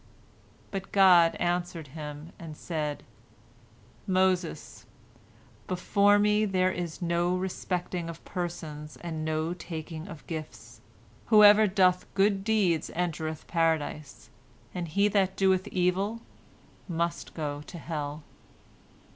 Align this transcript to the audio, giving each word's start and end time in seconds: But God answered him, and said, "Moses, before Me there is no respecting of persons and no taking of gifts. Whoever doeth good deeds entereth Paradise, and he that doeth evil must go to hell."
But 0.71 0.91
God 0.91 1.35
answered 1.35 1.89
him, 1.89 2.31
and 2.39 2.57
said, 2.57 3.03
"Moses, 4.07 4.87
before 5.67 6.17
Me 6.17 6.43
there 6.43 6.71
is 6.71 7.03
no 7.03 7.37
respecting 7.37 8.09
of 8.09 8.25
persons 8.25 8.97
and 9.01 9.23
no 9.23 9.53
taking 9.53 10.07
of 10.07 10.25
gifts. 10.25 10.81
Whoever 11.27 11.67
doeth 11.67 12.11
good 12.15 12.43
deeds 12.43 12.89
entereth 12.95 13.45
Paradise, 13.45 14.31
and 14.73 14.87
he 14.87 15.07
that 15.09 15.37
doeth 15.37 15.67
evil 15.67 16.21
must 16.89 17.35
go 17.35 17.61
to 17.67 17.77
hell." 17.77 18.23